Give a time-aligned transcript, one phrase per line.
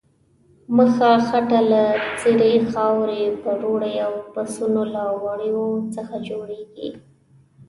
[0.75, 1.81] پخه خټه له
[2.21, 6.89] سرې خاورې، پروړې او د پسونو له وړیو څخه جوړیږي.